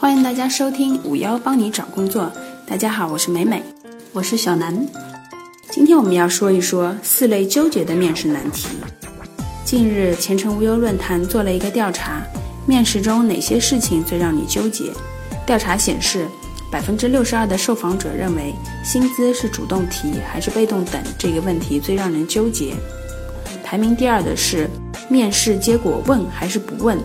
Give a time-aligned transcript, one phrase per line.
[0.00, 2.32] 欢迎大家收听五幺帮你找工作。
[2.66, 3.62] 大家好，我是美美，
[4.12, 4.74] 我是小南。
[5.70, 8.68] 今天我们要说一说四类纠结的面试难题。
[9.62, 12.22] 近日，前程无忧论坛做了一个调查，
[12.66, 14.90] 面试中哪些事情最让你纠结？
[15.46, 16.26] 调查显示，
[16.70, 22.74] 百分之六十二的受访者认为薪资是主动提还是被动等这个问题最让人纠结。
[23.62, 24.66] 排名第二的是
[25.10, 26.98] 面试结果问还是不问。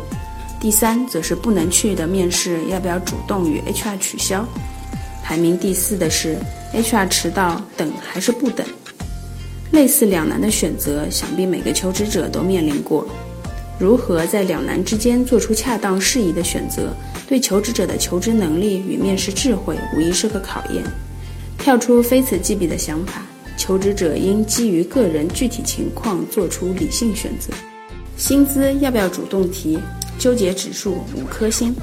[0.59, 4.45] 第三则是不能去的面试，要不要主动与 HR 取消？
[5.23, 6.37] 排名第四的是
[6.73, 8.65] HR 迟到等还是不等？
[9.71, 13.07] 类似两难的选择，想必每个求职者都面临过。
[13.77, 16.95] 如何在两难之间做出恰当适宜的选择，
[17.27, 20.83] 对求职者的求职能力与面试智慧无疑是个考验。
[21.57, 23.25] 跳出非此即彼的想法，
[23.57, 27.53] 求职者应基于个人具体情况做出理性选择。
[28.15, 29.77] 薪资要不要主动提？
[30.17, 31.75] 纠结指数五颗星。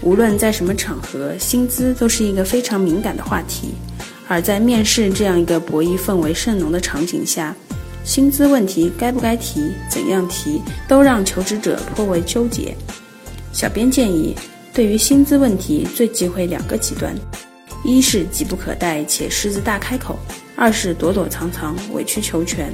[0.00, 3.74] 无论在什么场合，薪资都是一个非常敏感的话题。
[4.26, 7.54] 而在面试这样一个博弈氛围甚浓的场景下，
[8.04, 12.74] 薪资问题该不该提、怎样提，都让求职者颇为纠结。
[13.52, 14.34] 小编建议，
[14.72, 17.14] 对于薪资问题，最忌讳两个极端：
[17.84, 20.16] 一是急不可待且狮子大开口；
[20.56, 22.72] 二是躲躲藏藏、委曲求全。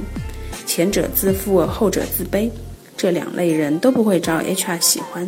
[0.65, 2.49] 前者自负，后者自卑。
[3.01, 5.27] 这两类人都不会招 HR 喜欢。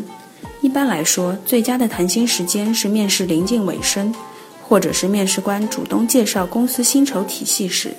[0.61, 4.13] 一般来说，最佳的谈薪时间是面试临近尾声，
[4.61, 7.91] 或者是面试官主动介绍公司薪酬体系时。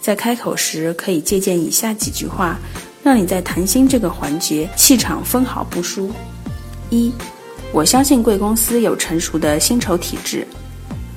[0.00, 2.56] 在开口时，可以借鉴以下几句话，
[3.02, 6.08] 让你在谈薪这个环节气场分毫不输。
[6.88, 7.12] 一，
[7.72, 10.46] 我相信贵公司有成熟的薪酬体制。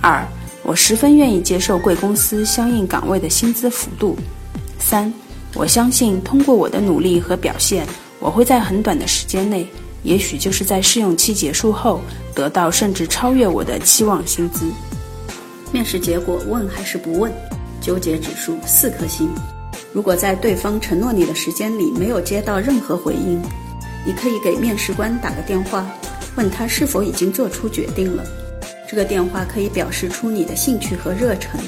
[0.02, 0.28] 二，
[0.64, 4.18] 我十分愿意接受贵公司相应岗位的薪资幅度。
[4.80, 5.14] 三。
[5.58, 7.84] 我相信，通过我的努力和表现，
[8.20, 9.68] 我会在很短的时间内，
[10.04, 12.00] 也许就是在试用期结束后，
[12.36, 14.72] 得到甚至超越我的期望薪资。
[15.72, 17.34] 面试结果问还是不问？
[17.82, 19.28] 纠结指数四颗星。
[19.92, 23.42] 如果在对方承诺你的时间里没有接到任何回应，
[24.06, 25.88] 你可以给面试官打个电话，
[26.36, 28.24] 问他是否已经做出决定了。
[28.88, 31.60] 这个电话可以表示出你的兴趣和热忱。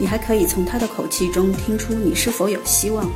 [0.00, 3.06] 你还可以从他的口气中听出你是否有希望，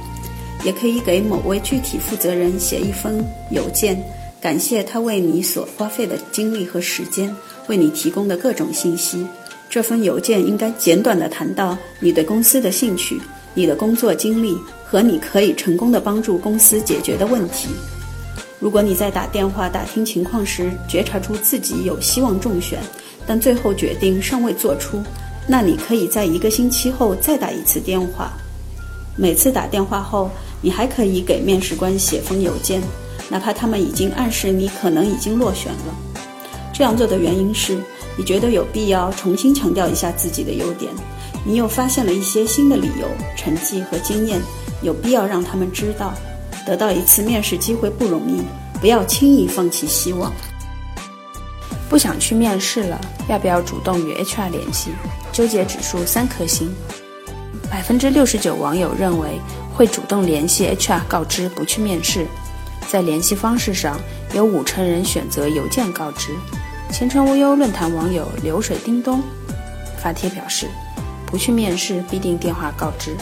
[0.63, 3.99] 也可以给某位具体负责人写一封邮件，
[4.39, 7.35] 感谢他为你所花费的精力和时间，
[7.69, 9.27] 为你提供的各种信息。
[9.71, 13.19] 这封邮件应该简短地谈到你对公司的兴趣、
[13.55, 17.71] 你的工作经历和你可以成功地帮助公司解决的问题。
[18.61, 22.79] 如果你在打电话打听情况时觉察出自己有希望中选，
[23.27, 25.03] 但最后决定尚未做出。
[25.47, 28.33] 那你可以在一个星期后再打一次电话，
[29.17, 30.31] 每次打电话后，
[30.63, 32.83] 你还可以给面试官写封邮件，
[33.29, 35.95] 哪怕他们已经暗示你可能已经落选了。
[36.73, 37.79] 这样做的原因是，
[38.17, 40.91] 你觉得有必要重新强调一下自己的优点，
[41.45, 43.07] 你又发现了一些新的理由、
[43.37, 44.41] 成绩和经验，
[44.83, 46.15] 有必要让他们知道，
[46.67, 48.41] 得到一次面试机会不容易，
[48.81, 50.33] 不要轻易放弃希望。
[51.95, 54.91] 不想去面试了，要不要主动与 HR 联系？
[55.31, 56.75] 纠结指数三颗星。
[57.71, 59.39] 百分之六十九网友认为
[59.73, 62.27] 会主动联系 HR 告知不去面试。
[62.89, 63.97] 在联系方式上，
[64.35, 66.31] 有五成人选择邮件告知。
[66.91, 69.23] 前程无忧论坛网友流水叮咚
[69.97, 70.67] 发帖表示，
[71.25, 73.17] 不去面试必定电话告知，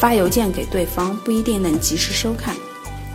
[0.00, 2.56] 发邮件给对方不一定能及时收看，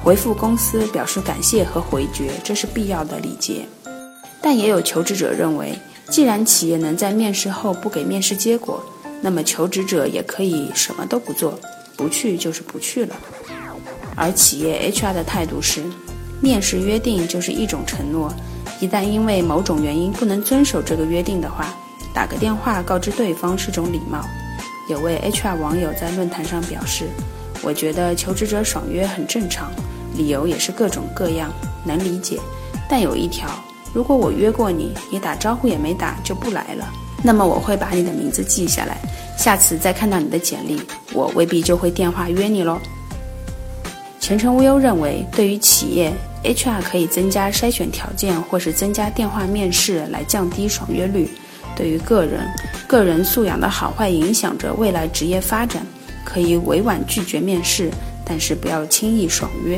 [0.02, 3.66] 回复公司表示感谢和回绝，这是必要的礼节。
[4.42, 5.78] 但也有求职者认为，
[6.10, 8.84] 既然企业能在面试后不给面试结果，
[9.22, 11.60] 那么求职者也可以什么都不做，
[11.96, 13.16] 不去就是不去了。
[14.16, 15.84] 而企业 HR 的态度是，
[16.42, 18.34] 面试约定就是一种承诺，
[18.80, 21.74] 一旦因为某种原因不能遵守这个约定的话，
[22.14, 24.26] 打个电话告知对方是种礼貌。
[24.90, 27.06] 有位 HR 网友在论坛上表示
[27.64, 29.72] ：“我觉得求职者爽约很正常，
[30.18, 31.54] 理由也是各种各样，
[31.86, 32.40] 能理解。
[32.90, 33.48] 但有一条。”
[33.94, 36.88] 如果我约过你，你打招呼也没打就不来了，
[37.24, 38.98] 那么我会把你的名字记下来，
[39.38, 40.82] 下次再看到你的简历，
[41.14, 42.80] 我未必就会电话约你喽。
[44.20, 46.14] 前程无忧认为，对于企业
[46.44, 51.28] ，HR 可以增加筛选条件，或是增加电话面试来降低爽约率；
[51.76, 52.48] 对于个人，
[52.88, 55.86] 个人素养的好坏影响着未来职业发展，
[56.24, 57.92] 可以委婉拒绝面试，
[58.24, 59.78] 但是不要轻易爽约。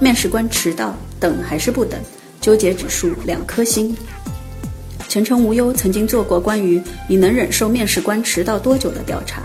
[0.00, 1.98] 面试官迟到，等还是不等？
[2.44, 3.96] 纠结指数两颗星。
[5.08, 9.42] 前程无忧曾经做过关于你能忍受面试官迟到多久的调查，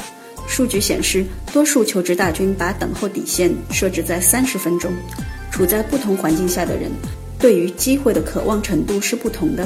[0.50, 4.92] 数据显示，多数求职大军把等候底线设置在三十分钟。
[5.50, 6.92] 处在不同环境下的人，
[7.40, 9.66] 对于机会的渴望程度是不同的。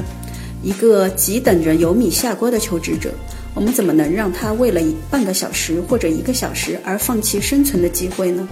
[0.62, 3.12] 一个急等着油米下锅的求职者，
[3.56, 4.80] 我们怎么能让他为了
[5.10, 8.48] 半个小时或者一个小时而放弃生存的机会呢？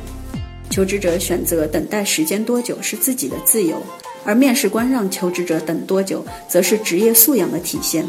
[0.71, 3.79] 求职者选择等待时间多久是自己的自由，
[4.23, 8.05] 而面试官让求职者等多久，则是职业素养的体现。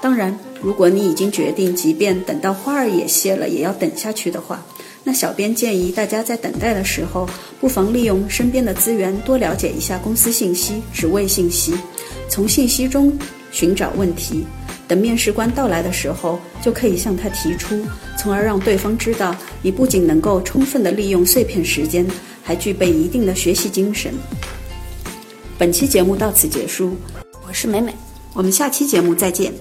[0.00, 4.64] 当然，如果你已经决定，即便等到花儿也谢了，也要等下去的话，
[5.04, 7.28] 那小编建议大家在等待的时候，
[7.60, 11.74] 不妨利用身边的资源，多了解一下公司信息、职位信息，
[12.28, 13.16] 从信息中。
[13.52, 14.46] 寻找问题，
[14.86, 17.76] 等面试官到来的时候，就可以向他提出，
[18.16, 22.06] 从而让对方知道你不仅能够充分的利用碎片时间，
[22.44, 24.14] 还具备一定的学习精神。
[25.60, 26.96] 本期节目到此结束，
[27.46, 27.94] 我是美美，
[28.32, 29.52] 我们下期节目再见。